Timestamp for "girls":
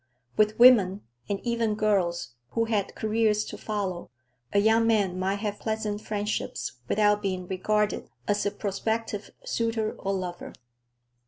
1.75-2.29